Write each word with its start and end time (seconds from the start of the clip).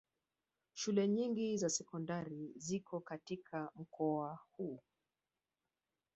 Shule 0.73 1.07
nyingi 1.07 1.57
za 1.57 1.69
sekondari 1.69 2.53
ziko 2.55 2.99
katika 2.99 3.71
mkoa 3.75 4.39
huu 4.51 4.79